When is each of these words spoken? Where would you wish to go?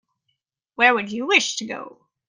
Where 0.73 0.95
would 0.95 1.11
you 1.11 1.27
wish 1.27 1.57
to 1.57 1.65
go? 1.67 2.07